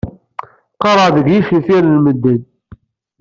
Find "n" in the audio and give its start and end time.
1.99-2.01